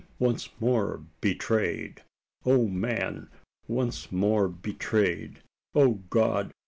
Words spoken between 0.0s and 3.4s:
Once more betrayed! O man!